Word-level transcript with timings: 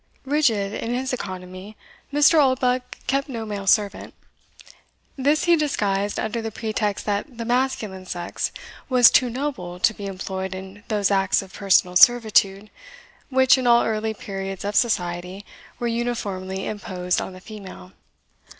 Rigid 0.25 0.73
in 0.73 0.91
his 0.95 1.13
economy, 1.13 1.77
Mr. 2.11 2.41
Oldbuck 2.41 2.97
kept 3.05 3.29
no 3.29 3.45
male 3.45 3.67
servant. 3.67 4.15
This 5.15 5.43
he 5.43 5.55
disguised 5.55 6.19
under 6.19 6.41
the 6.41 6.49
pretext 6.49 7.05
that 7.05 7.37
the 7.37 7.45
masculine 7.45 8.07
sex 8.07 8.51
was 8.89 9.11
too 9.11 9.29
noble 9.29 9.77
to 9.79 9.93
be 9.93 10.07
employed 10.07 10.55
in 10.55 10.83
those 10.87 11.11
acts 11.11 11.43
of 11.43 11.53
personal 11.53 11.95
servitude, 11.95 12.71
which, 13.29 13.59
in 13.59 13.67
all 13.67 13.85
early 13.85 14.15
periods 14.15 14.65
of 14.65 14.75
society, 14.75 15.45
were 15.77 15.85
uniformly 15.85 16.65
imposed 16.65 17.21
on 17.21 17.33
the 17.33 17.39
female. 17.39 17.91